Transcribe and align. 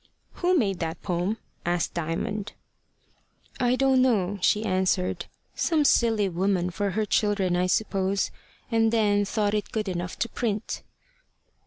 "Who 0.41 0.57
made 0.57 0.79
that 0.79 1.03
poem?" 1.03 1.37
asked 1.63 1.93
Diamond. 1.93 2.53
"I 3.59 3.75
don't 3.75 4.01
know," 4.01 4.39
she 4.41 4.65
answered. 4.65 5.27
"Some 5.53 5.85
silly 5.85 6.27
woman 6.27 6.71
for 6.71 6.89
her 6.97 7.05
children, 7.05 7.55
I 7.55 7.67
suppose 7.67 8.31
and 8.71 8.91
then 8.91 9.25
thought 9.25 9.53
it 9.53 9.71
good 9.71 9.87
enough 9.87 10.17
to 10.17 10.29
print." 10.29 10.81